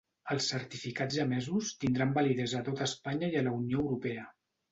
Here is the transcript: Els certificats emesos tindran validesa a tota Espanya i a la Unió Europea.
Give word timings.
Els 0.35 0.45
certificats 0.51 1.17
emesos 1.23 1.69
tindran 1.83 2.15
validesa 2.17 2.59
a 2.61 2.65
tota 2.71 2.87
Espanya 2.89 3.31
i 3.35 3.39
a 3.43 3.47
la 3.49 3.55
Unió 3.61 3.85
Europea. 3.85 4.27